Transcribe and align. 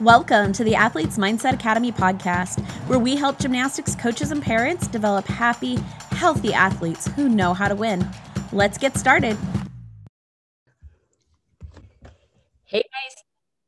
Welcome 0.00 0.52
to 0.52 0.62
the 0.62 0.76
Athletes 0.76 1.18
Mindset 1.18 1.54
Academy 1.54 1.90
podcast, 1.90 2.60
where 2.86 3.00
we 3.00 3.16
help 3.16 3.40
gymnastics 3.40 3.96
coaches 3.96 4.30
and 4.30 4.40
parents 4.40 4.86
develop 4.86 5.26
happy, 5.26 5.74
healthy 6.12 6.54
athletes 6.54 7.08
who 7.16 7.28
know 7.28 7.52
how 7.52 7.66
to 7.66 7.74
win. 7.74 8.08
Let's 8.52 8.78
get 8.78 8.96
started. 8.96 9.36
Hey 12.66 12.84
guys, 12.84 13.24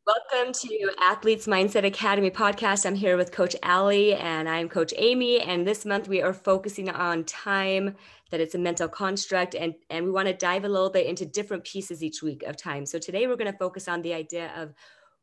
welcome 0.07 0.53
to 0.53 0.91
Athletes 1.01 1.49
Mindset 1.49 1.85
Academy 1.85 2.31
podcast. 2.31 2.87
I'm 2.87 2.95
here 2.95 3.17
with 3.17 3.33
Coach 3.33 3.57
Ali 3.65 4.15
and 4.15 4.49
I'm 4.49 4.69
Coach 4.69 4.95
Amy. 4.97 5.41
And 5.41 5.67
this 5.67 5.85
month 5.85 6.07
we 6.07 6.23
are 6.23 6.33
focusing 6.33 6.89
on 6.89 7.25
time, 7.25 7.97
that 8.31 8.39
it's 8.39 8.55
a 8.55 8.59
mental 8.59 8.87
construct, 8.87 9.57
and, 9.57 9.75
and 9.91 10.05
we 10.05 10.13
want 10.13 10.29
to 10.29 10.35
dive 10.35 10.63
a 10.63 10.69
little 10.69 10.91
bit 10.91 11.09
into 11.09 11.27
different 11.27 11.65
pieces 11.65 12.05
each 12.05 12.23
week 12.23 12.45
of 12.45 12.57
time. 12.57 12.87
So 12.87 13.01
today 13.01 13.27
we're 13.27 13.35
going 13.35 13.51
to 13.51 13.59
focus 13.59 13.89
on 13.89 14.03
the 14.03 14.15
idea 14.15 14.53
of 14.57 14.75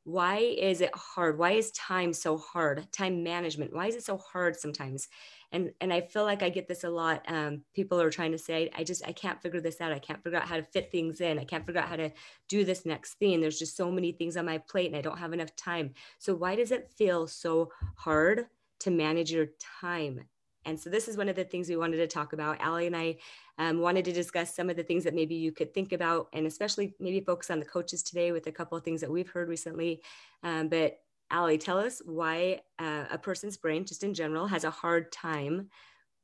why 0.07 0.37
is 0.37 0.79
it 0.79 0.95
hard? 0.95 1.37
Why 1.37 1.51
is 1.51 1.69
time 1.71 2.13
so 2.13 2.37
hard? 2.37 2.89
Time 2.93 3.23
management 3.23 3.73
why 3.75 3.87
is 3.87 3.95
it 3.95 4.05
so 4.05 4.17
hard 4.17 4.57
sometimes? 4.57 5.09
And 5.51 5.73
and 5.81 5.91
i 5.91 5.99
feel 5.99 6.23
like 6.23 6.43
i 6.43 6.49
get 6.49 6.69
this 6.69 6.85
a 6.85 6.89
lot 6.89 7.25
um, 7.27 7.63
people 7.73 7.99
are 7.99 8.09
trying 8.09 8.31
to 8.31 8.37
say 8.37 8.69
i 8.73 8.85
just 8.85 9.05
i 9.05 9.11
can't 9.11 9.41
figure 9.41 9.59
this 9.59 9.81
out. 9.81 9.91
I 9.91 9.99
can't 9.99 10.23
figure 10.23 10.39
out 10.39 10.47
how 10.47 10.55
to 10.55 10.63
fit 10.63 10.93
things 10.93 11.19
in. 11.19 11.37
I 11.37 11.43
can't 11.43 11.65
figure 11.65 11.81
out 11.81 11.89
how 11.89 11.97
to 11.97 12.09
do 12.47 12.63
this 12.63 12.85
next 12.85 13.15
thing. 13.15 13.41
There's 13.41 13.59
just 13.59 13.75
so 13.75 13.91
many 13.91 14.13
things 14.13 14.37
on 14.37 14.45
my 14.45 14.59
plate 14.59 14.87
and 14.87 14.95
i 14.95 15.01
don't 15.01 15.19
have 15.19 15.33
enough 15.33 15.53
time. 15.57 15.93
So 16.19 16.33
why 16.33 16.55
does 16.55 16.71
it 16.71 16.89
feel 16.97 17.27
so 17.27 17.69
hard 17.95 18.47
to 18.79 18.91
manage 18.91 19.31
your 19.33 19.47
time 19.81 20.21
and 20.67 20.79
so 20.79 20.89
this 20.89 21.07
is 21.07 21.17
one 21.17 21.29
of 21.29 21.35
the 21.35 21.45
things 21.45 21.69
we 21.69 21.77
wanted 21.77 21.97
to 21.97 22.07
talk 22.07 22.33
about. 22.33 22.61
Ali 22.61 22.87
and 22.87 22.95
I 22.95 23.17
um, 23.57 23.79
wanted 23.79 24.05
to 24.05 24.11
discuss 24.11 24.53
some 24.53 24.69
of 24.69 24.75
the 24.75 24.83
things 24.83 25.05
that 25.05 25.15
maybe 25.15 25.33
you 25.33 25.53
could 25.53 25.73
think 25.73 25.93
about, 25.93 26.27
and 26.33 26.45
especially 26.45 26.93
maybe 26.99 27.21
focus 27.21 27.49
on 27.49 27.59
the 27.59 27.65
coaches 27.65 28.03
today 28.03 28.33
with 28.33 28.47
a 28.47 28.51
couple 28.51 28.77
of 28.77 28.83
things 28.83 29.01
that 29.01 29.09
we've 29.09 29.29
heard 29.29 29.47
recently. 29.47 30.01
Um, 30.43 30.67
but 30.67 30.99
Ali, 31.31 31.57
tell 31.57 31.79
us 31.79 32.01
why 32.05 32.59
uh, 32.79 33.05
a 33.09 33.17
person's 33.17 33.57
brain, 33.57 33.85
just 33.85 34.03
in 34.03 34.13
general, 34.13 34.45
has 34.45 34.65
a 34.65 34.69
hard 34.69 35.11
time 35.11 35.69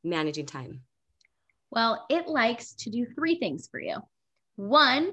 managing 0.03 0.45
time. 0.45 0.81
Well, 1.71 2.05
it 2.09 2.27
likes 2.27 2.73
to 2.79 2.89
do 2.89 3.05
three 3.15 3.39
things 3.39 3.67
for 3.71 3.79
you. 3.79 3.95
One, 4.57 5.11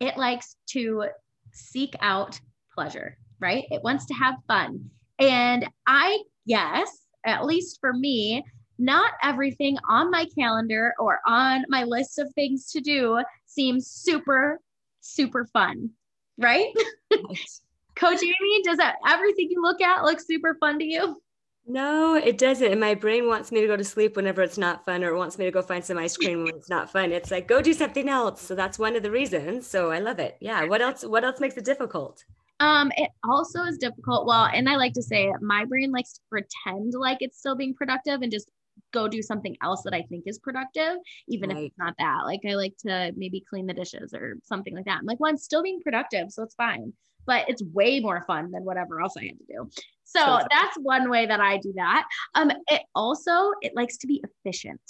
it 0.00 0.16
likes 0.16 0.56
to 0.70 1.04
seek 1.52 1.94
out 2.00 2.38
pleasure, 2.74 3.16
right? 3.40 3.64
It 3.70 3.82
wants 3.82 4.06
to 4.06 4.14
have 4.14 4.34
fun. 4.48 4.90
And 5.18 5.68
I 5.86 6.18
guess, 6.46 7.06
at 7.24 7.44
least 7.46 7.78
for 7.80 7.92
me, 7.92 8.44
not 8.78 9.12
everything 9.22 9.76
on 9.88 10.10
my 10.10 10.26
calendar 10.36 10.94
or 10.98 11.20
on 11.26 11.64
my 11.68 11.84
list 11.84 12.18
of 12.18 12.32
things 12.34 12.70
to 12.72 12.80
do 12.80 13.22
seems 13.46 13.86
super, 13.86 14.60
super 15.00 15.46
fun, 15.46 15.90
right? 16.38 16.72
Coach 17.94 18.22
Amy, 18.22 18.62
does 18.64 18.78
that 18.78 18.96
everything 19.06 19.48
you 19.50 19.60
look 19.60 19.80
at 19.80 20.04
look 20.04 20.20
super 20.20 20.56
fun 20.58 20.78
to 20.78 20.84
you? 20.84 21.22
No, 21.66 22.16
it 22.16 22.38
doesn't. 22.38 22.72
And 22.72 22.80
my 22.80 22.94
brain 22.94 23.28
wants 23.28 23.52
me 23.52 23.60
to 23.60 23.66
go 23.68 23.76
to 23.76 23.84
sleep 23.84 24.16
whenever 24.16 24.42
it's 24.42 24.58
not 24.58 24.84
fun, 24.84 25.04
or 25.04 25.14
wants 25.14 25.38
me 25.38 25.44
to 25.44 25.50
go 25.50 25.62
find 25.62 25.84
some 25.84 25.96
ice 25.96 26.16
cream 26.16 26.42
when 26.42 26.56
it's 26.56 26.68
not 26.68 26.90
fun. 26.90 27.12
It's 27.12 27.30
like 27.30 27.46
go 27.46 27.62
do 27.62 27.72
something 27.72 28.08
else. 28.08 28.42
So 28.42 28.54
that's 28.54 28.78
one 28.78 28.96
of 28.96 29.02
the 29.04 29.10
reasons. 29.10 29.66
So 29.68 29.92
I 29.92 30.00
love 30.00 30.18
it. 30.18 30.36
Yeah. 30.40 30.64
What 30.64 30.82
else? 30.82 31.04
What 31.04 31.24
else 31.24 31.38
makes 31.38 31.56
it 31.56 31.64
difficult? 31.64 32.24
Um, 32.58 32.92
it 32.96 33.10
also 33.24 33.62
is 33.62 33.78
difficult. 33.78 34.26
Well, 34.26 34.48
and 34.52 34.68
I 34.68 34.76
like 34.76 34.92
to 34.94 35.02
say 35.02 35.32
my 35.40 35.64
brain 35.64 35.92
likes 35.92 36.14
to 36.14 36.20
pretend 36.28 36.94
like 36.94 37.18
it's 37.20 37.38
still 37.38 37.56
being 37.56 37.74
productive 37.74 38.22
and 38.22 38.32
just 38.32 38.50
go 38.92 39.08
do 39.08 39.22
something 39.22 39.56
else 39.62 39.82
that 39.82 39.94
I 39.94 40.02
think 40.02 40.24
is 40.26 40.38
productive, 40.38 40.96
even 41.28 41.50
right. 41.50 41.58
if 41.58 41.64
it's 41.66 41.78
not 41.78 41.94
that. 41.98 42.20
Like 42.24 42.40
I 42.48 42.54
like 42.54 42.76
to 42.86 43.12
maybe 43.16 43.44
clean 43.48 43.66
the 43.66 43.74
dishes 43.74 44.14
or 44.14 44.36
something 44.42 44.74
like 44.74 44.84
that. 44.84 44.98
I'm 45.00 45.06
like, 45.06 45.20
well, 45.20 45.30
I'm 45.30 45.36
still 45.36 45.62
being 45.62 45.80
productive, 45.80 46.30
so 46.30 46.42
it's 46.42 46.54
fine. 46.54 46.92
But 47.24 47.48
it's 47.48 47.62
way 47.62 48.00
more 48.00 48.24
fun 48.26 48.50
than 48.50 48.64
whatever 48.64 49.00
else 49.00 49.14
I 49.16 49.24
had 49.24 49.38
to 49.38 49.44
do. 49.48 49.70
So 50.04 50.40
that's 50.50 50.76
one 50.78 51.08
way 51.08 51.26
that 51.26 51.40
I 51.40 51.58
do 51.58 51.72
that. 51.76 52.04
Um, 52.34 52.50
it 52.68 52.82
also 52.94 53.52
it 53.62 53.74
likes 53.76 53.96
to 53.98 54.06
be 54.06 54.22
efficient. 54.24 54.80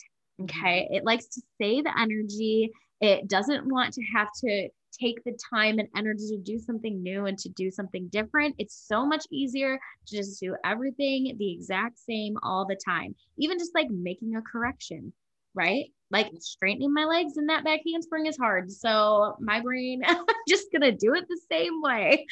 Okay. 0.42 0.88
It 0.90 1.04
likes 1.04 1.26
to 1.28 1.42
save 1.60 1.84
energy. 1.98 2.70
It 3.00 3.28
doesn't 3.28 3.66
want 3.66 3.94
to 3.94 4.02
have 4.14 4.28
to 4.44 4.68
take 4.98 5.22
the 5.24 5.36
time 5.52 5.78
and 5.78 5.88
energy 5.96 6.28
to 6.28 6.38
do 6.38 6.58
something 6.58 7.02
new 7.02 7.26
and 7.26 7.38
to 7.38 7.48
do 7.50 7.70
something 7.70 8.08
different, 8.08 8.54
it's 8.58 8.84
so 8.86 9.06
much 9.06 9.24
easier 9.30 9.78
to 10.06 10.16
just 10.16 10.40
do 10.40 10.56
everything 10.64 11.34
the 11.38 11.52
exact 11.52 11.98
same 11.98 12.36
all 12.42 12.66
the 12.66 12.78
time. 12.84 13.14
Even 13.38 13.58
just 13.58 13.74
like 13.74 13.88
making 13.90 14.36
a 14.36 14.42
correction, 14.42 15.12
right? 15.54 15.86
Like 16.10 16.30
straightening 16.40 16.92
my 16.92 17.04
legs 17.04 17.36
and 17.36 17.48
that 17.48 17.64
back 17.64 17.80
handspring 17.90 18.26
is 18.26 18.36
hard. 18.36 18.70
So 18.70 19.36
my 19.40 19.60
brain, 19.60 20.02
just 20.48 20.66
gonna 20.72 20.92
do 20.92 21.14
it 21.14 21.24
the 21.28 21.40
same 21.50 21.80
way. 21.82 22.26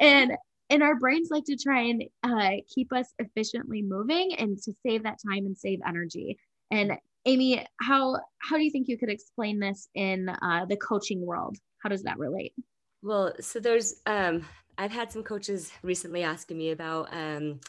And 0.00 0.32
and 0.68 0.82
our 0.82 0.94
brains 0.96 1.28
like 1.30 1.44
to 1.46 1.56
try 1.56 1.82
and 1.82 2.04
uh, 2.22 2.62
keep 2.72 2.92
us 2.92 3.12
efficiently 3.18 3.82
moving 3.82 4.34
and 4.38 4.56
to 4.62 4.72
save 4.86 5.02
that 5.02 5.18
time 5.28 5.46
and 5.46 5.58
save 5.58 5.80
energy. 5.86 6.38
And 6.70 6.92
Amy, 7.26 7.66
how 7.80 8.18
how 8.38 8.56
do 8.56 8.62
you 8.62 8.70
think 8.70 8.88
you 8.88 8.96
could 8.96 9.10
explain 9.10 9.58
this 9.58 9.88
in 9.94 10.28
uh, 10.28 10.66
the 10.66 10.76
coaching 10.76 11.26
world? 11.26 11.56
How 11.80 11.88
does 11.88 12.02
that 12.04 12.18
relate? 12.18 12.54
Well, 13.02 13.34
so 13.40 13.60
there's, 13.60 14.00
um, 14.06 14.46
I've 14.78 14.90
had 14.90 15.10
some 15.10 15.22
coaches 15.22 15.72
recently 15.82 16.22
asking 16.22 16.58
me 16.58 16.70
about 16.70 17.08
um, 17.12 17.60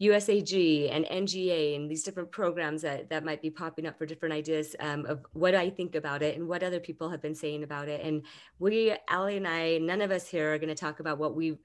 USAG 0.00 0.90
and 0.90 1.04
NGA 1.04 1.76
and 1.76 1.90
these 1.90 2.02
different 2.02 2.30
programs 2.30 2.82
that, 2.82 3.10
that 3.10 3.24
might 3.24 3.42
be 3.42 3.50
popping 3.50 3.86
up 3.86 3.98
for 3.98 4.06
different 4.06 4.34
ideas 4.34 4.74
um, 4.80 5.04
of 5.04 5.24
what 5.34 5.54
I 5.54 5.68
think 5.68 5.94
about 5.94 6.22
it 6.22 6.36
and 6.36 6.48
what 6.48 6.62
other 6.62 6.80
people 6.80 7.10
have 7.10 7.20
been 7.20 7.34
saying 7.34 7.62
about 7.62 7.88
it. 7.88 8.00
And 8.02 8.22
we, 8.58 8.94
Ali 9.10 9.36
and 9.36 9.46
I, 9.46 9.78
none 9.78 10.00
of 10.00 10.10
us 10.10 10.26
here 10.26 10.54
are 10.54 10.58
going 10.58 10.70
to 10.70 10.74
talk 10.74 11.00
about 11.00 11.18
what 11.18 11.36
we 11.36 11.58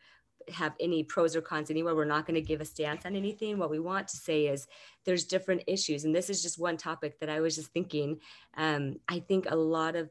have 0.49 0.73
any 0.79 1.03
pros 1.03 1.35
or 1.35 1.41
cons 1.41 1.71
anywhere. 1.71 1.95
We're 1.95 2.05
not 2.05 2.27
going 2.27 2.35
to 2.35 2.41
give 2.41 2.61
a 2.61 2.65
stance 2.65 3.05
on 3.05 3.15
anything. 3.15 3.57
What 3.57 3.71
we 3.71 3.79
want 3.79 4.09
to 4.09 4.17
say 4.17 4.47
is 4.47 4.67
there's 5.05 5.23
different 5.23 5.63
issues. 5.65 6.03
And 6.03 6.13
this 6.13 6.29
is 6.29 6.43
just 6.43 6.59
one 6.59 6.77
topic 6.77 7.19
that 7.21 7.29
I 7.29 7.39
was 7.39 7.55
just 7.55 7.71
thinking. 7.71 8.19
Um, 8.57 8.97
I 9.07 9.19
think 9.19 9.47
a 9.49 9.55
lot 9.55 9.95
of 9.95 10.09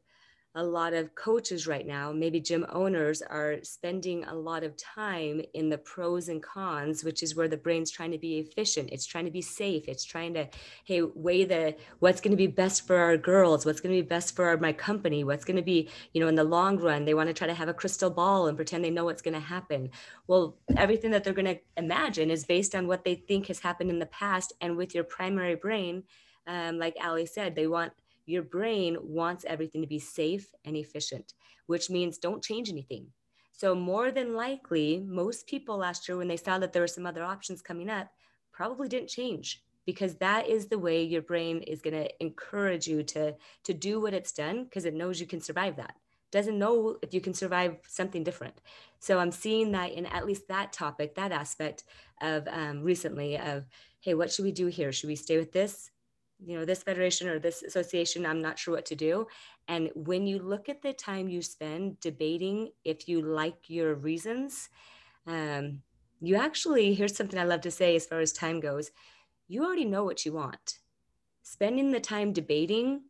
a 0.57 0.63
lot 0.63 0.95
of 0.95 1.15
coaches 1.17 1.67
right 1.67 1.87
now, 1.87 2.13
maybe 2.13 2.41
gym 2.41 2.65
owners, 2.71 3.23
are 3.23 3.57
spending 3.63 4.25
a 4.25 4.35
lot 4.35 4.63
of 4.63 4.77
time 4.77 5.41
in 5.55 5.69
the 5.69 5.79
pros 5.79 6.29
and 6.29 6.41
cons, 6.43 7.03
which 7.03 7.25
is 7.25 7.35
where 7.35 7.49
the 7.49 7.57
brain's 7.57 7.91
trying 7.91 8.13
to 8.13 8.19
be 8.19 8.39
efficient. 8.39 8.91
It's 8.93 9.07
trying 9.07 9.25
to 9.25 9.33
be 9.33 9.43
safe. 9.43 9.89
It's 9.89 10.05
trying 10.05 10.33
to, 10.35 10.49
hey, 10.85 11.03
weigh 11.03 11.45
the 11.45 11.75
what's 11.99 12.21
going 12.21 12.31
to 12.31 12.37
be 12.37 12.47
best 12.47 12.87
for 12.87 12.97
our 12.97 13.17
girls, 13.17 13.67
what's 13.67 13.81
going 13.81 13.97
to 13.97 14.03
be 14.03 14.09
best 14.09 14.37
for 14.37 14.47
our, 14.47 14.57
my 14.57 14.73
company, 14.73 15.25
what's 15.25 15.45
going 15.45 15.57
to 15.57 15.63
be, 15.63 15.89
you 16.13 16.21
know, 16.21 16.29
in 16.29 16.37
the 16.37 16.45
long 16.45 16.79
run. 16.79 17.05
They 17.05 17.15
want 17.15 17.29
to 17.29 17.35
try 17.35 17.49
to 17.49 17.55
have 17.55 17.69
a 17.69 17.75
crystal 17.75 18.11
ball 18.11 18.47
and 18.47 18.57
pretend 18.57 18.85
they 18.85 18.91
know 18.91 19.07
what's 19.07 19.23
going 19.23 19.35
to 19.35 19.41
happen. 19.41 19.91
Well, 20.29 20.57
everything 20.77 21.11
that 21.11 21.25
they're 21.25 21.33
going 21.33 21.57
to 21.57 21.59
imagine 21.77 22.31
is 22.31 22.45
based 22.45 22.77
on 22.77 22.87
what 22.87 23.05
they 23.05 23.17
think 23.17 23.49
has 23.49 23.59
happened 23.59 23.91
in 23.91 23.99
the 23.99 24.07
past. 24.07 24.53
And 24.61 24.77
with 24.77 24.95
your 24.95 25.05
primary 25.05 25.57
brain, 25.57 26.05
um, 26.47 26.79
like 26.79 26.97
Ali 27.03 27.27
said, 27.27 27.57
they 27.57 27.67
want 27.67 27.93
your 28.27 28.43
brain 28.43 28.97
wants 29.01 29.45
everything 29.47 29.83
to 29.83 29.87
be 29.87 29.99
safe 29.99 30.53
and 30.65 30.77
efficient, 30.77 31.35
which 31.67 31.91
means 31.91 32.19
don't 32.19 32.43
change 32.43 32.69
anything. 32.71 33.09
So, 33.57 33.75
more 33.75 34.11
than 34.11 34.35
likely, 34.35 35.05
most 35.07 35.47
people 35.47 35.77
last 35.77 36.09
year, 36.09 36.17
when 36.17 36.27
they 36.29 36.37
saw 36.37 36.59
that 36.59 36.73
there 36.73 36.83
were 36.83 36.89
some 36.89 37.07
other 37.07 37.23
options 37.23 37.63
coming 37.63 37.89
up, 37.89 38.09
probably 38.53 38.89
didn't 38.89 39.09
change 39.09 39.63
because 39.87 40.17
that 40.17 40.49
is 40.49 40.67
the 40.67 40.79
way 40.79 41.05
your 41.05 41.23
brain 41.23 41.59
is 41.63 41.81
going 41.81 41.95
to 41.95 42.09
encourage 42.21 42.89
you 42.89 43.03
to, 43.03 43.35
to 43.63 43.75
do 43.75 44.01
what 44.01 44.15
it's 44.15 44.33
done 44.33 44.65
because 44.65 44.85
it 44.87 44.95
knows 44.95 45.21
you 45.21 45.27
can 45.27 45.41
survive 45.41 45.77
that. 45.77 45.95
Doesn't 46.33 46.59
know 46.59 46.97
if 47.03 47.15
you 47.15 47.21
can 47.21 47.35
survive 47.35 47.77
something 47.87 48.25
different. 48.25 48.61
So, 48.99 49.21
I'm 49.21 49.31
seeing 49.31 49.71
that 49.73 49.93
in 49.93 50.07
at 50.07 50.27
least 50.27 50.49
that 50.49 50.73
topic, 50.73 51.15
that 51.15 51.31
aspect 51.31 51.85
of 52.21 52.49
um, 52.49 52.83
recently 52.83 53.39
of, 53.39 53.67
hey, 54.01 54.15
what 54.15 54.33
should 54.33 54.45
we 54.45 54.53
do 54.53 54.67
here? 54.67 54.91
Should 54.91 55.09
we 55.09 55.17
stay 55.17 55.39
with 55.39 55.53
this? 55.53 55.91
You 56.45 56.59
know 56.59 56.65
this 56.65 56.83
federation 56.83 57.29
or 57.29 57.39
this 57.39 57.63
association 57.63 58.27
i'm 58.27 58.43
not 58.43 58.59
sure 58.59 58.75
what 58.75 58.87
to 58.87 58.95
do. 58.95 59.27
And 59.67 59.91
when 59.95 60.27
you 60.27 60.39
look 60.41 60.69
at 60.69 60.83
the 60.83 60.93
time 60.93 61.29
you 61.29 61.41
spend 61.41 61.99
debating 62.01 62.71
if 62.85 63.09
you 63.09 63.23
like 63.23 63.69
your 63.69 63.95
reasons 63.95 64.69
um, 65.27 65.81
you 66.21 66.37
actually 66.37 66.95
here's 66.95 67.17
something 67.17 67.39
i 67.39 67.45
love 67.45 67.63
to 67.63 67.71
say 67.71 67.97
as 67.97 68.07
far 68.07 68.21
as 68.21 68.33
time 68.33 68.61
goes 68.61 68.91
you 69.49 69.65
already 69.65 69.85
know 69.85 70.05
what 70.05 70.25
you 70.25 70.33
want. 70.33 70.79
Spending 71.43 71.91
the 71.91 72.01
time 72.01 72.33
debating 72.33 73.03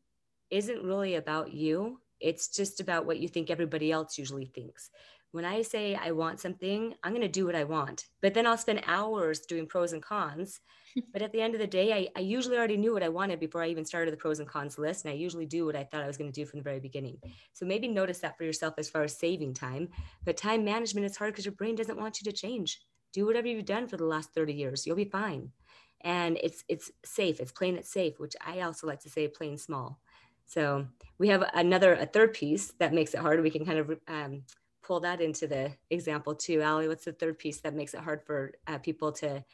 isn't 0.50 0.82
really 0.82 1.14
about 1.14 1.53
you. 1.53 2.00
It's 2.20 2.49
just 2.49 2.81
about 2.81 3.06
what 3.06 3.19
you 3.19 3.29
think 3.29 3.50
everybody 3.50 3.93
else 3.93 4.19
usually 4.19 4.47
thinks 4.47 4.91
when 5.35 5.45
I 5.45 5.63
say 5.63 5.97
I 5.97 6.13
want 6.13 6.39
something, 6.39 6.95
I'm 7.03 7.11
going 7.11 7.21
to 7.23 7.29
do 7.29 7.45
what 7.45 7.57
I 7.57 7.65
want. 7.65 8.07
But 8.23 8.35
then 8.35 8.47
I'll 8.47 8.57
spend 8.57 8.85
hours 8.87 9.41
doing 9.41 9.67
pros 9.67 9.93
and 9.93 10.01
cons. 10.01 10.61
but 11.13 11.23
at 11.23 11.33
the 11.33 11.41
end 11.41 11.55
of 11.55 11.61
the 11.61 11.67
day, 11.67 11.93
I, 11.93 12.07
I, 12.17 12.21
usually 12.21 12.57
already 12.57 12.77
knew 12.77 12.93
what 12.93 13.03
I 13.03 13.09
wanted 13.09 13.41
before 13.41 13.61
I 13.61 13.67
even 13.67 13.85
started 13.85 14.13
the 14.13 14.17
pros 14.17 14.39
and 14.39 14.49
cons 14.49 14.79
list. 14.79 15.05
And 15.05 15.13
I 15.13 15.17
usually 15.17 15.45
do 15.45 15.67
what 15.67 15.75
I 15.75 15.83
thought 15.83 16.05
I 16.05 16.07
was 16.07 16.17
going 16.17 16.31
to 16.31 16.41
do 16.41 16.47
from 16.47 16.61
the 16.61 16.63
very 16.63 16.79
beginning. 16.79 17.19
So 17.53 17.67
maybe 17.67 17.89
notice 17.89 18.21
that 18.21 18.39
for 18.39 18.45
yourself 18.45 18.75
as 18.79 18.89
far 18.89 19.03
as 19.03 19.19
saving 19.19 19.55
time. 19.55 19.89
But 20.25 20.37
time 20.37 20.65
management 20.65 21.05
is 21.05 21.17
hard 21.17 21.33
because 21.33 21.47
your 21.47 21.57
brain 21.57 21.75
doesn't 21.75 21.99
want 21.99 22.21
you 22.21 22.31
to 22.31 22.37
change. 22.37 22.81
Do 23.13 23.27
whatever 23.27 23.49
you've 23.49 23.65
done 23.65 23.89
for 23.89 23.97
the 23.97 24.07
last 24.07 24.33
30 24.37 24.53
years. 24.53 24.87
You'll 24.87 24.95
be 24.95 25.05
fine. 25.05 25.51
And 26.03 26.39
it's 26.45 26.63
it's 26.69 26.93
safe. 27.05 27.41
It's 27.41 27.51
playing 27.51 27.75
it 27.75 27.87
safe, 27.87 28.21
which 28.21 28.37
I 28.41 28.61
also 28.61 28.87
like 28.87 29.01
to 29.01 29.11
say 29.11 29.27
playing 29.27 29.59
small. 29.59 29.99
So 30.47 30.87
we 31.19 31.27
have 31.29 31.43
another, 31.55 31.95
a 31.95 32.07
third 32.07 32.35
piece 32.35 32.73
that 32.79 32.93
makes 32.93 33.15
it 33.15 33.21
hard. 33.21 33.43
We 33.43 33.51
can 33.51 33.65
kind 33.65 33.79
of 33.79 33.91
um, 34.07 34.43
pull 34.85 35.01
that 35.01 35.21
into 35.21 35.47
the 35.47 35.73
example 35.91 36.35
too. 36.35 36.63
Allie, 36.63 36.89
what's 36.89 37.05
the 37.05 37.13
third 37.13 37.39
piece 37.39 37.61
that 37.61 37.75
makes 37.75 37.95
it 37.95 38.01
hard 38.01 38.23
for 38.25 38.53
uh, 38.67 38.79
people 38.79 39.13
to, 39.13 39.45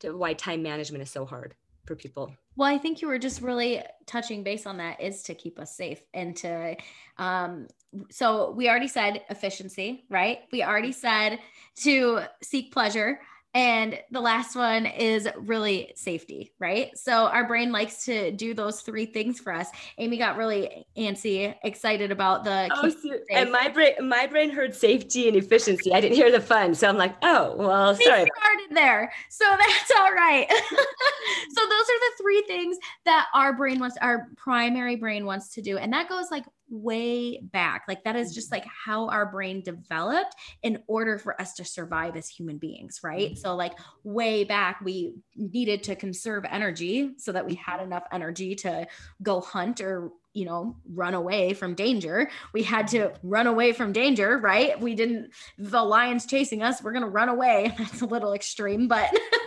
to 0.00 0.16
why 0.16 0.34
time 0.34 0.62
management 0.62 1.02
is 1.02 1.10
so 1.10 1.24
hard 1.24 1.54
for 1.86 1.96
people? 1.96 2.34
Well, 2.56 2.68
I 2.68 2.78
think 2.78 3.00
you 3.00 3.08
were 3.08 3.18
just 3.18 3.40
really 3.40 3.82
touching 4.06 4.42
base 4.42 4.66
on 4.66 4.76
that 4.76 5.00
is 5.00 5.22
to 5.24 5.34
keep 5.34 5.58
us 5.58 5.76
safe 5.76 6.02
and 6.12 6.36
to, 6.36 6.76
um, 7.16 7.68
so 8.10 8.50
we 8.50 8.68
already 8.68 8.88
said 8.88 9.22
efficiency, 9.30 10.04
right? 10.10 10.40
We 10.52 10.62
already 10.62 10.92
said 10.92 11.38
to 11.82 12.20
seek 12.42 12.72
pleasure. 12.72 13.20
And 13.58 13.98
the 14.12 14.20
last 14.20 14.54
one 14.54 14.86
is 14.86 15.28
really 15.36 15.92
safety, 15.96 16.52
right? 16.60 16.96
So 16.96 17.26
our 17.26 17.44
brain 17.44 17.72
likes 17.72 18.04
to 18.04 18.30
do 18.30 18.54
those 18.54 18.82
three 18.82 19.04
things 19.04 19.40
for 19.40 19.52
us. 19.52 19.66
Amy 19.98 20.16
got 20.16 20.36
really 20.36 20.86
antsy, 20.96 21.52
excited 21.64 22.12
about 22.12 22.44
the. 22.44 22.68
Oh, 22.72 22.88
so, 22.88 23.18
and 23.32 23.50
my 23.50 23.66
brain, 23.66 23.94
my 24.08 24.28
brain 24.28 24.50
heard 24.50 24.76
safety 24.76 25.26
and 25.26 25.36
efficiency. 25.36 25.92
I 25.92 26.00
didn't 26.00 26.14
hear 26.14 26.30
the 26.30 26.40
fun, 26.40 26.72
so 26.72 26.88
I'm 26.88 26.96
like, 26.96 27.16
oh, 27.22 27.56
well, 27.56 27.96
we 27.98 28.04
sorry. 28.04 28.30
started 28.38 28.76
there, 28.76 29.12
so 29.28 29.44
that's 29.50 29.90
all 29.98 30.12
right. 30.12 30.46
so 30.50 31.60
those 31.60 31.66
are 31.66 32.00
the 32.00 32.12
three 32.22 32.42
things 32.42 32.78
that 33.06 33.26
our 33.34 33.52
brain 33.54 33.80
wants, 33.80 33.96
our 34.00 34.28
primary 34.36 34.94
brain 34.94 35.26
wants 35.26 35.48
to 35.54 35.62
do, 35.62 35.78
and 35.78 35.92
that 35.92 36.08
goes 36.08 36.30
like 36.30 36.44
way 36.70 37.40
back. 37.40 37.84
Like 37.88 38.04
that 38.04 38.16
is 38.16 38.34
just 38.34 38.52
like 38.52 38.62
mm-hmm. 38.62 38.90
how 38.90 39.08
our 39.08 39.26
brain 39.26 39.62
developed 39.62 40.34
in 40.62 40.82
order 40.86 41.18
for 41.18 41.40
us 41.40 41.54
to 41.54 41.64
survive 41.64 42.16
as 42.16 42.28
human 42.28 42.58
beings, 42.58 43.00
right? 43.02 43.32
Mm-hmm. 43.32 43.40
So 43.40 43.54
like 43.56 43.74
way 44.04 44.44
back 44.44 44.80
we 44.82 45.14
needed 45.36 45.82
to 45.84 45.96
conserve 45.96 46.44
energy 46.50 47.12
so 47.18 47.32
that 47.32 47.46
we 47.46 47.54
had 47.54 47.76
mm-hmm. 47.76 47.86
enough 47.86 48.04
energy 48.12 48.54
to 48.56 48.86
go 49.22 49.40
hunt 49.40 49.80
or 49.80 50.10
you 50.34 50.44
know 50.44 50.76
run 50.92 51.14
away 51.14 51.54
from 51.54 51.74
danger 51.74 52.30
we 52.52 52.62
had 52.62 52.86
to 52.86 52.98
mm-hmm. 52.98 53.28
run 53.28 53.46
away 53.46 53.72
from 53.72 53.92
danger 53.92 54.38
right 54.38 54.78
we 54.78 54.94
didn't 54.94 55.30
the 55.56 55.82
lions 55.82 56.26
chasing 56.26 56.62
us 56.62 56.82
we're 56.82 56.92
going 56.92 57.02
to 57.02 57.08
run 57.08 57.28
away 57.28 57.74
that's 57.78 58.02
a 58.02 58.06
little 58.06 58.34
extreme 58.34 58.88
but 58.88 59.10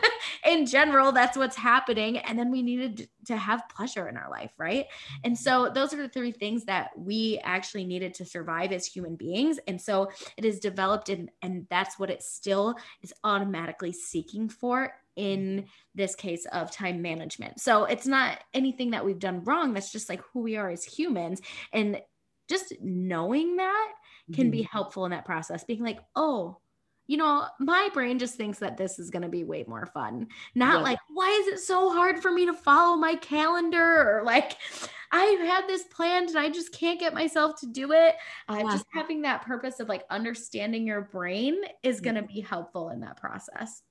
in 0.46 0.66
general, 0.66 1.12
that's 1.12 1.38
what's 1.38 1.56
happening. 1.56 2.18
And 2.18 2.38
then 2.38 2.52
we 2.52 2.62
needed 2.62 3.10
to 3.26 3.38
have 3.38 3.70
pleasure 3.70 4.08
in 4.08 4.18
our 4.18 4.30
life, 4.30 4.52
right? 4.58 4.88
And 5.24 5.38
so 5.38 5.70
those 5.70 5.94
are 5.94 5.98
the 5.98 6.10
three 6.10 6.32
things 6.32 6.66
that 6.66 6.92
we 6.98 7.40
actually 7.44 7.86
needed 7.86 8.14
to 8.16 8.26
survive 8.26 8.72
as 8.72 8.86
human 8.86 9.16
beings. 9.16 9.60
And 9.68 9.80
so 9.80 10.12
it 10.38 10.46
is 10.46 10.60
developed 10.60 11.10
in, 11.10 11.30
and 11.42 11.68
that's 11.70 12.00
what 12.00 12.10
it 12.10 12.24
still 12.24 12.76
is 13.02 13.14
automatically 13.24 13.92
seeking 13.92 14.50
for 14.50 14.94
in 15.16 15.66
this 15.94 16.16
case 16.16 16.46
of 16.54 16.72
time 16.72 17.02
management. 17.02 17.60
So 17.60 17.86
it's 17.86 18.08
not 18.08 18.40
anything 18.54 18.92
that 18.92 19.06
we've 19.06 19.20
done 19.20 19.44
wrong. 19.44 19.74
That's 19.74 19.92
just 19.92 20.10
like 20.10 20.22
who 20.34 20.42
we 20.42 20.56
are 20.58 20.70
as 20.70 20.84
humans. 20.84 21.42
And 21.74 22.02
just 22.50 22.74
knowing 22.82 23.58
that 23.58 23.92
can 24.34 24.46
mm-hmm. 24.46 24.52
be 24.52 24.62
helpful 24.64 25.06
in 25.06 25.12
that 25.12 25.26
process, 25.26 25.64
being 25.64 25.84
like, 25.84 26.00
oh, 26.16 26.58
you 27.08 27.18
know, 27.18 27.46
my 27.60 27.90
brain 27.94 28.20
just 28.20 28.36
thinks 28.36 28.60
that 28.60 28.78
this 28.78 29.00
is 29.00 29.10
going 29.10 29.24
to 29.24 29.30
be 29.30 29.44
way 29.44 29.66
more 29.68 29.86
fun. 29.88 30.28
Not 30.56 30.76
yeah. 30.80 30.84
like, 30.84 31.00
why 31.10 31.30
is 31.42 31.48
it 31.48 31.60
so 31.60 31.92
hard 31.92 32.22
for 32.22 32.32
me 32.32 32.46
to 32.46 32.54
follow 32.54 32.96
my 32.96 33.16
calendar? 33.16 34.20
Or 34.20 34.24
like, 34.24 34.58
I 35.12 35.24
had 35.46 35.68
this 35.68 35.84
planned 35.84 36.30
and 36.30 36.40
I 36.40 36.50
just 36.50 36.72
can't 36.74 37.00
get 37.00 37.14
myself 37.14 37.60
to 37.60 37.68
do 37.68 37.92
it. 37.92 38.16
Uh, 38.48 38.62
yeah. 38.64 38.72
Just 38.72 38.86
having 38.94 39.24
that 39.24 39.42
purpose 39.42 39.80
of 39.80 39.90
like 39.90 40.04
understanding 40.10 40.88
your 40.88 41.02
brain 41.02 41.62
is 41.84 42.00
going 42.00 42.16
to 42.16 42.24
be 42.24 42.40
helpful 42.40 42.90
in 42.90 43.02
that 43.02 43.18
process. 43.18 43.82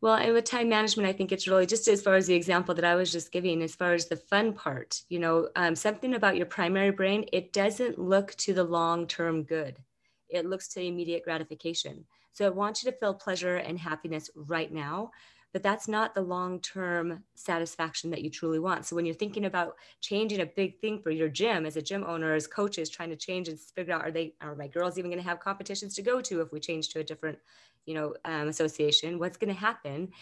Well, 0.00 0.14
and 0.14 0.32
with 0.32 0.44
time 0.44 0.68
management, 0.68 1.08
I 1.08 1.12
think 1.12 1.32
it's 1.32 1.48
really 1.48 1.66
just 1.66 1.88
as 1.88 2.02
far 2.02 2.14
as 2.14 2.28
the 2.28 2.34
example 2.34 2.72
that 2.76 2.84
I 2.84 2.94
was 2.94 3.10
just 3.10 3.32
giving, 3.32 3.62
as 3.62 3.74
far 3.74 3.94
as 3.94 4.06
the 4.06 4.16
fun 4.16 4.52
part, 4.52 5.02
you 5.08 5.18
know, 5.18 5.48
um, 5.56 5.74
something 5.74 6.14
about 6.14 6.36
your 6.36 6.46
primary 6.46 6.92
brain, 6.92 7.24
it 7.32 7.52
doesn't 7.52 7.98
look 7.98 8.32
to 8.36 8.54
the 8.54 8.62
long 8.62 9.08
term 9.08 9.42
good, 9.42 9.76
it 10.28 10.46
looks 10.46 10.68
to 10.68 10.80
immediate 10.80 11.24
gratification. 11.24 12.04
So 12.38 12.46
I 12.46 12.50
want 12.50 12.84
you 12.84 12.90
to 12.90 12.96
feel 12.96 13.14
pleasure 13.14 13.56
and 13.56 13.76
happiness 13.80 14.30
right 14.36 14.72
now, 14.72 15.10
but 15.52 15.64
that's 15.64 15.88
not 15.88 16.14
the 16.14 16.22
long 16.22 16.60
term 16.60 17.24
satisfaction 17.34 18.10
that 18.10 18.22
you 18.22 18.30
truly 18.30 18.60
want. 18.60 18.86
So 18.86 18.94
when 18.94 19.04
you're 19.06 19.14
thinking 19.16 19.44
about 19.44 19.74
changing 20.00 20.40
a 20.40 20.46
big 20.46 20.80
thing 20.80 21.02
for 21.02 21.10
your 21.10 21.28
gym 21.28 21.66
as 21.66 21.76
a 21.76 21.82
gym 21.82 22.04
owner, 22.04 22.34
as 22.34 22.46
coaches 22.46 22.90
trying 22.90 23.10
to 23.10 23.16
change 23.16 23.48
and 23.48 23.58
figure 23.58 23.92
out 23.92 24.02
are 24.02 24.12
they 24.12 24.36
are 24.40 24.54
my 24.54 24.68
girls 24.68 24.98
even 24.98 25.10
going 25.10 25.20
to 25.20 25.28
have 25.28 25.40
competitions 25.40 25.96
to 25.96 26.02
go 26.02 26.20
to 26.20 26.40
if 26.40 26.52
we 26.52 26.60
change 26.60 26.90
to 26.90 27.00
a 27.00 27.04
different, 27.04 27.40
you 27.86 27.94
know, 27.94 28.14
um, 28.24 28.46
association? 28.46 29.18
What's 29.18 29.36
going 29.36 29.52
to 29.52 29.58
happen? 29.60 30.12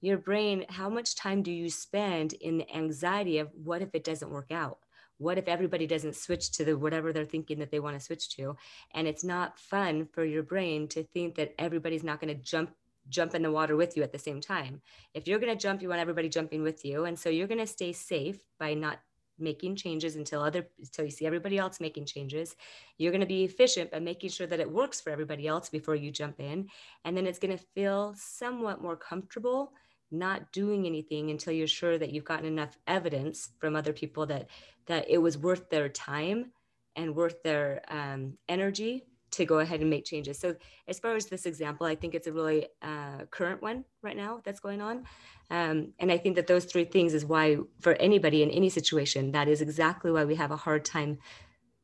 Your 0.00 0.18
brain, 0.18 0.66
how 0.68 0.90
much 0.90 1.14
time 1.14 1.42
do 1.42 1.52
you 1.52 1.70
spend 1.70 2.32
in 2.34 2.58
the 2.58 2.74
anxiety 2.76 3.38
of 3.38 3.50
what 3.54 3.82
if 3.82 3.94
it 3.94 4.04
doesn't 4.04 4.30
work 4.30 4.50
out? 4.50 4.80
What 5.20 5.36
if 5.36 5.48
everybody 5.48 5.86
doesn't 5.86 6.16
switch 6.16 6.50
to 6.52 6.64
the 6.64 6.76
whatever 6.76 7.12
they're 7.12 7.26
thinking 7.26 7.58
that 7.58 7.70
they 7.70 7.78
want 7.78 7.98
to 7.98 8.04
switch 8.04 8.30
to? 8.36 8.56
And 8.94 9.06
it's 9.06 9.22
not 9.22 9.58
fun 9.58 10.08
for 10.12 10.24
your 10.24 10.42
brain 10.42 10.88
to 10.88 11.04
think 11.04 11.34
that 11.34 11.54
everybody's 11.58 12.02
not 12.02 12.20
going 12.20 12.34
to 12.34 12.42
jump 12.42 12.70
jump 13.08 13.34
in 13.34 13.42
the 13.42 13.50
water 13.50 13.76
with 13.76 13.96
you 13.96 14.02
at 14.02 14.12
the 14.12 14.18
same 14.18 14.40
time. 14.40 14.80
If 15.14 15.26
you're 15.26 15.38
going 15.38 15.52
to 15.52 15.60
jump 15.60 15.82
you 15.82 15.88
want 15.88 16.00
everybody 16.00 16.28
jumping 16.28 16.62
with 16.62 16.84
you 16.84 17.04
and 17.04 17.18
so 17.18 17.28
you're 17.28 17.48
going 17.48 17.58
to 17.58 17.66
stay 17.66 17.92
safe 17.92 18.38
by 18.58 18.74
not 18.74 19.00
making 19.38 19.74
changes 19.76 20.16
until 20.16 20.42
other 20.42 20.68
until 20.78 21.04
you 21.04 21.10
see 21.10 21.26
everybody 21.26 21.58
else 21.58 21.80
making 21.80 22.06
changes. 22.06 22.56
You're 22.98 23.12
going 23.12 23.20
to 23.20 23.26
be 23.26 23.44
efficient 23.44 23.90
by 23.90 23.98
making 23.98 24.30
sure 24.30 24.46
that 24.46 24.60
it 24.60 24.70
works 24.70 25.00
for 25.00 25.10
everybody 25.10 25.46
else 25.46 25.68
before 25.68 25.96
you 25.96 26.10
jump 26.10 26.40
in 26.40 26.68
and 27.04 27.16
then 27.16 27.26
it's 27.26 27.38
going 27.38 27.56
to 27.56 27.64
feel 27.74 28.14
somewhat 28.16 28.82
more 28.82 28.96
comfortable 28.96 29.72
not 30.10 30.52
doing 30.52 30.86
anything 30.86 31.30
until 31.30 31.52
you're 31.52 31.66
sure 31.66 31.98
that 31.98 32.12
you've 32.12 32.24
gotten 32.24 32.46
enough 32.46 32.76
evidence 32.86 33.50
from 33.58 33.76
other 33.76 33.92
people 33.92 34.26
that 34.26 34.48
that 34.86 35.06
it 35.08 35.18
was 35.18 35.38
worth 35.38 35.70
their 35.70 35.88
time 35.88 36.52
and 36.96 37.14
worth 37.14 37.42
their 37.42 37.82
um, 37.88 38.36
energy 38.48 39.04
to 39.30 39.44
go 39.44 39.60
ahead 39.60 39.80
and 39.80 39.88
make 39.88 40.04
changes. 40.04 40.38
So 40.38 40.56
as 40.88 40.98
far 40.98 41.14
as 41.14 41.26
this 41.26 41.46
example, 41.46 41.86
I 41.86 41.94
think 41.94 42.14
it's 42.14 42.26
a 42.26 42.32
really 42.32 42.66
uh, 42.82 43.26
current 43.30 43.62
one 43.62 43.84
right 44.02 44.16
now 44.16 44.40
that's 44.44 44.60
going 44.60 44.80
on. 44.80 45.04
Um, 45.50 45.92
and 45.98 46.10
I 46.10 46.18
think 46.18 46.36
that 46.36 46.48
those 46.48 46.64
three 46.64 46.84
things 46.84 47.14
is 47.14 47.24
why 47.24 47.58
for 47.80 47.94
anybody 47.94 48.42
in 48.42 48.50
any 48.50 48.68
situation, 48.68 49.32
that 49.32 49.48
is 49.48 49.60
exactly 49.60 50.10
why 50.10 50.24
we 50.24 50.34
have 50.34 50.50
a 50.50 50.56
hard 50.56 50.84
time 50.84 51.18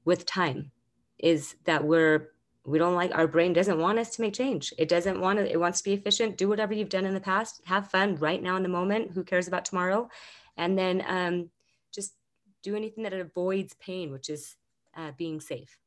with 0.04 0.26
time 0.26 0.72
is 1.18 1.56
that 1.64 1.84
we're 1.84 2.30
we 2.66 2.78
don't 2.78 2.94
like 2.94 3.14
our 3.14 3.28
brain 3.28 3.52
doesn't 3.52 3.78
want 3.78 3.98
us 3.98 4.10
to 4.16 4.20
make 4.20 4.34
change. 4.34 4.74
It 4.76 4.88
doesn't 4.88 5.20
want 5.20 5.38
to 5.38 5.50
it 5.50 5.58
wants 5.58 5.80
to 5.80 5.84
be 5.84 5.94
efficient. 5.94 6.36
Do 6.36 6.48
whatever 6.48 6.74
you've 6.74 6.88
done 6.88 7.06
in 7.06 7.14
the 7.14 7.20
past. 7.20 7.62
Have 7.64 7.90
fun 7.90 8.16
right 8.16 8.42
now 8.42 8.56
in 8.56 8.62
the 8.62 8.68
moment. 8.68 9.12
Who 9.12 9.22
cares 9.22 9.46
about 9.46 9.64
tomorrow? 9.64 10.08
And 10.56 10.76
then 10.76 11.04
um, 11.06 11.50
just 11.94 12.14
do 12.62 12.74
anything 12.74 13.04
that 13.04 13.12
avoids 13.12 13.74
pain 13.74 14.10
which 14.10 14.28
is 14.28 14.56
uh, 14.96 15.12
being 15.16 15.40
safe. 15.40 15.78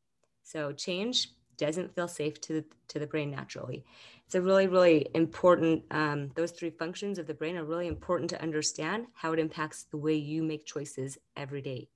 So 0.44 0.72
change 0.72 1.32
doesn't 1.58 1.94
feel 1.94 2.08
safe 2.08 2.40
to 2.40 2.54
the, 2.54 2.66
to 2.88 3.00
the 3.00 3.08
brain 3.08 3.30
naturally. 3.30 3.84
It's 4.26 4.36
a 4.36 4.42
really 4.42 4.68
really 4.68 5.08
important 5.14 5.84
um, 5.92 6.30
those 6.36 6.52
three 6.52 6.70
functions 6.70 7.20
of 7.20 7.28
the 7.28 7.34
brain 7.34 7.58
are 7.58 7.66
really 7.66 7.88
important 7.88 8.30
to 8.30 8.42
understand 8.42 9.08
how 9.14 9.34
it 9.34 9.40
impacts 9.40 9.84
the 9.84 9.98
way 9.98 10.16
you 10.16 10.44
make 10.44 10.66
choices 10.66 11.18
every 11.36 11.62
day 11.62 11.90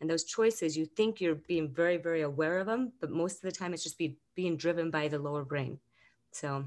and 0.00 0.08
those 0.08 0.24
choices 0.24 0.76
you 0.76 0.86
think 0.86 1.20
you're 1.20 1.34
being 1.34 1.68
very 1.68 1.96
very 1.96 2.22
aware 2.22 2.58
of 2.58 2.66
them 2.66 2.92
but 3.00 3.10
most 3.10 3.36
of 3.36 3.42
the 3.42 3.52
time 3.52 3.72
it's 3.72 3.82
just 3.82 3.98
be, 3.98 4.16
being 4.34 4.56
driven 4.56 4.90
by 4.90 5.08
the 5.08 5.18
lower 5.18 5.44
brain 5.44 5.78
so 6.32 6.64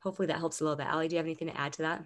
hopefully 0.00 0.26
that 0.26 0.38
helps 0.38 0.60
a 0.60 0.64
little 0.64 0.76
bit 0.76 0.86
Allie, 0.86 1.08
do 1.08 1.14
you 1.14 1.18
have 1.18 1.26
anything 1.26 1.48
to 1.48 1.60
add 1.60 1.72
to 1.74 1.82
that 1.82 2.04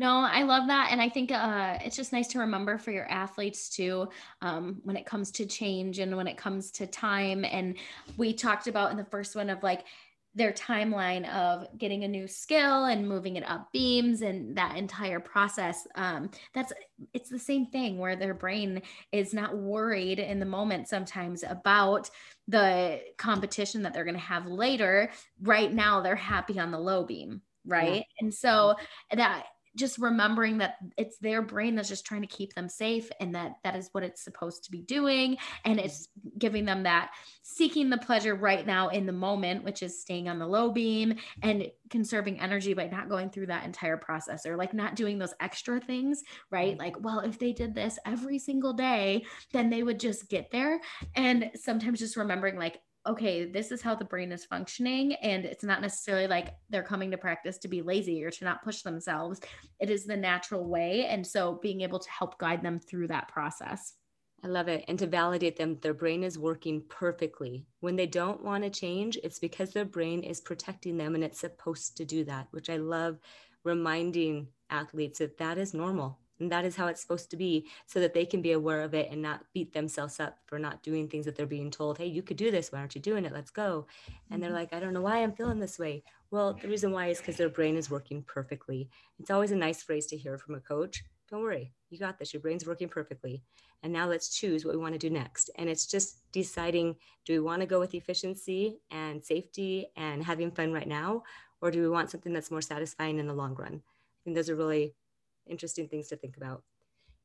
no, 0.00 0.20
I 0.20 0.44
love 0.44 0.68
that. 0.68 0.90
And 0.92 1.02
I 1.02 1.08
think 1.08 1.32
uh, 1.32 1.76
it's 1.84 1.96
just 1.96 2.12
nice 2.12 2.28
to 2.28 2.38
remember 2.38 2.78
for 2.78 2.92
your 2.92 3.10
athletes 3.10 3.68
too 3.68 4.08
um, 4.40 4.80
when 4.84 4.96
it 4.96 5.04
comes 5.04 5.32
to 5.32 5.44
change 5.44 5.98
and 5.98 6.16
when 6.16 6.28
it 6.28 6.36
comes 6.36 6.70
to 6.72 6.86
time. 6.86 7.44
And 7.44 7.76
we 8.16 8.32
talked 8.32 8.68
about 8.68 8.92
in 8.92 8.96
the 8.96 9.04
first 9.04 9.34
one 9.34 9.50
of 9.50 9.60
like, 9.64 9.82
their 10.38 10.52
timeline 10.52 11.28
of 11.34 11.66
getting 11.76 12.04
a 12.04 12.08
new 12.08 12.28
skill 12.28 12.84
and 12.84 13.08
moving 13.08 13.34
it 13.36 13.48
up 13.48 13.70
beams 13.72 14.22
and 14.22 14.56
that 14.56 14.76
entire 14.76 15.18
process 15.18 15.86
um, 15.96 16.30
that's 16.54 16.72
it's 17.12 17.28
the 17.28 17.38
same 17.38 17.66
thing 17.66 17.98
where 17.98 18.16
their 18.16 18.34
brain 18.34 18.80
is 19.12 19.34
not 19.34 19.56
worried 19.56 20.20
in 20.20 20.38
the 20.38 20.46
moment 20.46 20.88
sometimes 20.88 21.42
about 21.42 22.08
the 22.46 23.00
competition 23.18 23.82
that 23.82 23.92
they're 23.92 24.04
going 24.04 24.14
to 24.14 24.20
have 24.20 24.46
later. 24.46 25.10
Right 25.42 25.72
now 25.72 26.00
they're 26.00 26.16
happy 26.16 26.58
on 26.58 26.70
the 26.70 26.78
low 26.78 27.04
beam 27.04 27.42
right? 27.66 27.96
Yeah. 27.96 28.02
and 28.20 28.32
so 28.32 28.76
that 29.12 29.44
just 29.76 29.98
remembering 29.98 30.58
that 30.58 30.76
it's 30.96 31.18
their 31.18 31.42
brain 31.42 31.74
that's 31.74 31.88
just 31.88 32.06
trying 32.06 32.22
to 32.22 32.26
keep 32.26 32.54
them 32.54 32.68
safe 32.68 33.10
and 33.20 33.34
that 33.34 33.52
that 33.64 33.76
is 33.76 33.88
what 33.92 34.04
it's 34.04 34.22
supposed 34.22 34.64
to 34.64 34.70
be 34.70 34.82
doing. 34.82 35.36
And 35.64 35.78
mm-hmm. 35.78 35.86
it's 35.86 36.08
giving 36.38 36.64
them 36.64 36.82
that 36.84 37.10
seeking 37.42 37.90
the 37.90 37.98
pleasure 37.98 38.34
right 38.34 38.66
now 38.66 38.88
in 38.88 39.06
the 39.06 39.12
moment 39.12 39.64
which 39.64 39.82
is 39.82 40.00
staying 40.00 40.28
on 40.28 40.38
the 40.38 40.46
low 40.46 40.70
beam 40.70 41.14
and 41.42 41.70
conserving 41.90 42.40
energy 42.40 42.74
by 42.74 42.86
not 42.86 43.08
going 43.08 43.30
through 43.30 43.46
that 43.46 43.64
entire 43.64 43.96
process 43.96 44.44
or 44.44 44.56
like 44.56 44.74
not 44.74 44.94
doing 44.94 45.18
those 45.18 45.34
extra 45.40 45.80
things 45.80 46.22
right? 46.50 46.72
Mm-hmm. 46.72 46.80
Like 46.80 47.00
well 47.00 47.20
if 47.20 47.38
they 47.38 47.52
did 47.52 47.74
this 47.74 47.98
every 48.04 48.38
single 48.38 48.72
day 48.72 49.24
then 49.52 49.70
they 49.70 49.82
would 49.82 50.00
just 50.00 50.28
get 50.28 50.50
there. 50.50 50.80
And 51.14 51.50
sometimes 51.54 51.98
just 51.98 52.16
remembering 52.16 52.56
like 52.56 52.80
okay, 53.06 53.44
this 53.46 53.72
is 53.72 53.80
how 53.80 53.94
the 53.94 54.04
brain 54.04 54.32
is 54.32 54.44
functioning. 54.44 55.14
And 55.14 55.44
it's 55.44 55.64
not 55.64 55.80
necessarily 55.80 56.26
like 56.26 56.54
they're 56.68 56.82
coming 56.82 57.10
to 57.10 57.18
practice 57.18 57.58
to 57.58 57.68
be 57.68 57.82
lazy 57.82 58.22
or 58.24 58.30
to 58.30 58.44
not 58.44 58.62
push 58.62 58.82
themselves. 58.82 59.40
It 59.80 59.90
is 59.90 60.04
the 60.04 60.16
natural 60.16 60.68
way. 60.68 61.06
And 61.06 61.26
so 61.26 61.58
being 61.62 61.80
able 61.80 61.98
to 61.98 62.10
help 62.10 62.38
guide 62.38 62.62
them 62.62 62.78
through 62.78 63.08
that 63.08 63.28
process. 63.28 63.94
I 64.44 64.46
love 64.46 64.68
it. 64.68 64.84
And 64.86 64.98
to 65.00 65.06
validate 65.06 65.56
them, 65.56 65.78
their 65.80 65.94
brain 65.94 66.22
is 66.22 66.38
working 66.38 66.84
perfectly. 66.88 67.66
When 67.80 67.96
they 67.96 68.06
don't 68.06 68.44
want 68.44 68.62
to 68.62 68.70
change, 68.70 69.18
it's 69.24 69.40
because 69.40 69.72
their 69.72 69.84
brain 69.84 70.22
is 70.22 70.40
protecting 70.40 70.96
them 70.96 71.14
and 71.14 71.24
it's 71.24 71.40
supposed 71.40 71.96
to 71.96 72.04
do 72.04 72.24
that, 72.24 72.46
which 72.52 72.70
I 72.70 72.76
love 72.76 73.18
reminding 73.64 74.48
athletes 74.70 75.18
that 75.18 75.38
that 75.38 75.58
is 75.58 75.74
normal 75.74 76.20
and 76.40 76.50
that 76.52 76.64
is 76.64 76.76
how 76.76 76.86
it's 76.86 77.00
supposed 77.00 77.30
to 77.30 77.36
be 77.36 77.66
so 77.86 78.00
that 78.00 78.14
they 78.14 78.24
can 78.24 78.42
be 78.42 78.52
aware 78.52 78.82
of 78.82 78.94
it 78.94 79.10
and 79.10 79.20
not 79.20 79.44
beat 79.52 79.72
themselves 79.72 80.20
up 80.20 80.38
for 80.46 80.58
not 80.58 80.82
doing 80.82 81.08
things 81.08 81.24
that 81.24 81.36
they're 81.36 81.46
being 81.46 81.70
told 81.70 81.98
hey 81.98 82.06
you 82.06 82.22
could 82.22 82.36
do 82.36 82.50
this. 82.50 82.72
Why 82.72 82.78
aren't 82.78 82.94
you 82.94 83.00
doing 83.00 83.24
it? 83.24 83.32
Let's 83.32 83.50
go. 83.50 83.86
And 84.30 84.42
they're 84.42 84.50
mm-hmm. 84.50 84.58
like 84.58 84.72
i 84.72 84.80
don't 84.80 84.94
know 84.94 85.00
why 85.00 85.22
i'm 85.22 85.32
feeling 85.32 85.58
this 85.58 85.78
way. 85.78 86.02
Well 86.30 86.54
the 86.60 86.68
reason 86.68 86.92
why 86.92 87.08
is 87.08 87.18
because 87.18 87.36
their 87.36 87.48
brain 87.48 87.76
is 87.76 87.90
working 87.90 88.22
perfectly. 88.22 88.88
It's 89.18 89.30
always 89.30 89.52
a 89.52 89.56
nice 89.56 89.82
phrase 89.82 90.06
to 90.06 90.16
hear 90.16 90.38
from 90.38 90.54
a 90.54 90.60
coach. 90.60 91.04
Don't 91.30 91.42
worry. 91.42 91.72
You 91.90 91.98
got 91.98 92.18
this. 92.18 92.32
Your 92.32 92.40
brain's 92.40 92.66
working 92.66 92.88
perfectly. 92.88 93.42
And 93.82 93.92
now 93.92 94.08
let's 94.08 94.36
choose 94.36 94.64
what 94.64 94.74
we 94.74 94.80
want 94.80 94.94
to 94.94 94.98
do 94.98 95.10
next. 95.10 95.50
And 95.56 95.68
it's 95.68 95.86
just 95.86 96.20
deciding 96.32 96.96
do 97.24 97.34
we 97.34 97.40
want 97.40 97.60
to 97.60 97.66
go 97.66 97.78
with 97.78 97.94
efficiency 97.94 98.80
and 98.90 99.22
safety 99.22 99.88
and 99.96 100.24
having 100.24 100.50
fun 100.50 100.72
right 100.72 100.88
now 100.88 101.22
or 101.60 101.70
do 101.70 101.82
we 101.82 101.88
want 101.88 102.10
something 102.10 102.32
that's 102.32 102.50
more 102.50 102.60
satisfying 102.60 103.18
in 103.18 103.26
the 103.26 103.34
long 103.34 103.54
run? 103.54 103.82
I 103.84 104.18
think 104.24 104.36
those 104.36 104.50
are 104.50 104.56
really 104.56 104.94
interesting 105.48 105.88
things 105.88 106.08
to 106.08 106.16
think 106.16 106.36
about. 106.36 106.62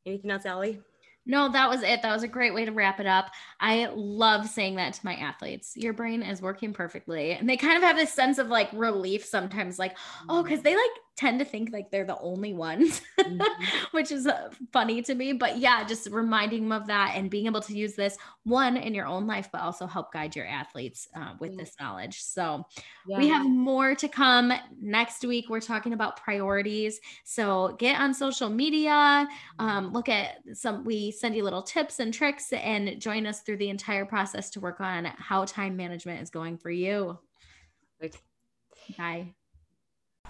Anything 0.06 0.32
else, 0.32 0.46
Allie? 0.46 0.82
No, 1.26 1.50
that 1.50 1.70
was 1.70 1.84
it. 1.84 2.02
That 2.02 2.12
was 2.14 2.24
a 2.24 2.28
great 2.28 2.54
way 2.54 2.66
to 2.66 2.72
wrap 2.72 3.00
it 3.00 3.06
up. 3.06 3.32
I 3.60 3.88
love 3.94 4.48
saying 4.48 4.76
that 4.76 4.94
to 4.94 5.06
my 5.06 5.16
athletes. 5.16 5.74
Your 5.78 5.94
brain 5.94 6.22
is 6.22 6.42
working 6.42 6.74
perfectly. 6.74 7.32
And 7.32 7.50
they 7.50 7.56
kind 7.56 7.78
of 7.78 7.84
have 7.84 7.96
this 7.96 8.12
sense 8.12 8.40
of 8.40 8.50
like 8.50 8.70
relief 8.74 9.24
sometimes, 9.24 9.80
like, 9.80 9.96
oh, 10.28 10.36
mm-hmm. 10.36 10.44
because 10.44 10.62
they 10.64 10.76
like 10.76 10.92
tend 11.16 11.40
to 11.40 11.46
think 11.46 11.72
like 11.72 11.92
they're 11.92 12.06
the 12.06 12.18
only 12.20 12.54
ones, 12.54 13.02
mm-hmm. 13.20 13.42
which 13.92 14.12
is 14.12 14.26
uh, 14.26 14.50
funny 14.72 15.02
to 15.04 15.14
me. 15.14 15.34
But 15.34 15.58
yeah, 15.58 15.84
just 15.84 16.10
reminding 16.10 16.64
them 16.64 16.72
of 16.72 16.88
that 16.88 17.14
and 17.16 17.30
being 17.30 17.46
able 17.46 17.62
to 17.62 17.78
use 17.78 17.94
this 17.94 18.18
one 18.44 18.78
in 18.78 18.96
your 18.96 19.06
own 19.06 19.28
life, 19.28 19.50
but 19.52 19.62
also 19.62 19.86
help 19.86 20.12
guide 20.12 20.36
your 20.36 20.48
athletes 20.48 21.08
uh, 21.16 21.34
with 21.40 21.58
this 21.58 21.76
knowledge. 21.80 22.22
So 22.22 22.66
yeah. 23.08 23.20
we 23.20 23.28
have 23.30 23.46
more 23.46 23.94
to 23.96 24.08
come 24.08 24.52
next 24.82 25.24
week. 25.24 25.50
We're 25.50 25.62
talking 25.62 25.94
about 25.94 26.18
priorities. 26.18 27.00
So 27.24 27.76
get 27.78 28.00
on 28.00 28.14
social 28.14 28.50
media, 28.50 29.28
um, 29.60 29.94
look 29.94 30.10
at 30.10 30.38
some, 30.54 30.84
we 30.84 31.12
send 31.12 31.36
you 31.36 31.44
little 31.44 31.64
tips 31.64 32.00
and 32.00 32.14
tricks 32.14 32.52
and 32.54 33.00
join 33.00 33.28
us 33.28 33.42
through 33.42 33.58
the 33.58 33.70
entire 33.70 34.06
process 34.06 34.50
to 34.52 34.60
work 34.60 34.82
on 34.82 35.06
how 35.06 35.46
time 35.46 35.78
management 35.78 36.22
is 36.22 36.30
going 36.30 36.58
for 36.58 36.72
you. 36.72 37.20
Bye. 38.98 39.34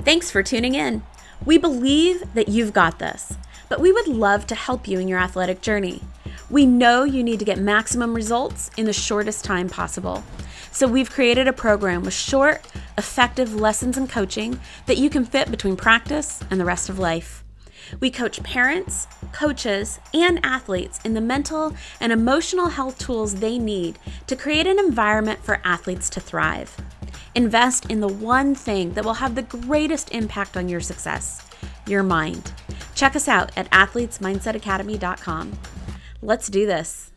Thanks 0.05 0.29
for 0.29 0.43
tuning 0.43 0.75
in. 0.75 1.01
We 1.45 1.57
believe 1.57 2.33
that 2.33 2.50
you've 2.50 2.74
got 2.74 3.00
this, 3.00 3.38
but 3.69 3.79
we 3.79 3.93
would 3.93 4.10
love 4.10 4.45
to 4.48 4.55
help 4.55 4.86
you 4.86 5.00
in 5.00 5.07
your 5.07 5.17
athletic 5.17 5.62
journey. 5.62 6.01
We 6.50 6.65
know 6.65 7.05
you 7.05 7.24
need 7.24 7.39
to 7.39 7.45
get 7.45 7.57
maximum 7.57 8.13
results 8.13 8.69
in 8.75 8.86
the 8.86 8.91
shortest 8.91 9.45
time 9.45 9.69
possible. 9.69 10.22
So 10.74 10.88
we've 10.88 11.10
created 11.10 11.48
a 11.48 11.53
program 11.53 12.03
with 12.03 12.13
short, 12.13 12.67
effective 12.98 13.55
lessons 13.55 13.95
and 13.95 14.10
coaching 14.10 14.60
that 14.88 14.98
you 14.98 15.10
can 15.10 15.24
fit 15.24 15.50
between 15.50 15.77
practice 15.77 16.41
and 16.51 16.60
the 16.60 16.65
rest 16.65 16.89
of 16.89 17.00
life. 17.00 17.45
We 18.01 18.12
coach 18.12 18.43
parents, 18.43 19.07
coaches, 19.31 20.01
and 20.13 20.45
athletes 20.45 21.00
in 21.05 21.13
the 21.13 21.22
mental 21.22 21.75
and 22.01 22.12
emotional 22.12 22.67
health 22.67 23.00
tools 23.00 23.36
they 23.36 23.57
need 23.57 24.00
to 24.27 24.36
create 24.36 24.67
an 24.67 24.79
environment 24.79 25.39
for 25.45 25.62
athletes 25.63 26.10
to 26.10 26.19
thrive. 26.19 26.75
Invest 27.36 27.90
in 27.90 28.00
the 28.00 28.08
one 28.08 28.54
thing 28.56 28.94
that 28.94 29.04
will 29.04 29.16
have 29.16 29.36
the 29.36 29.42
greatest 29.42 30.12
impact 30.12 30.56
on 30.58 30.70
your 30.70 30.82
success 30.82 31.42
your 31.88 32.04
mind. 32.04 32.52
Check 32.96 33.16
us 33.16 33.28
out 33.28 33.52
at 33.58 33.70
athletesmindsetacademy.com. 33.72 35.60
Let's 36.22 36.48
do 36.48 36.66
this. 36.66 37.12